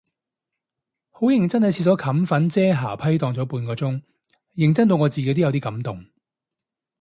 [1.11, 4.01] 好認真喺廁所冚粉遮瑕批蕩咗半個鐘，
[4.55, 6.07] 認真到我自己都有啲感動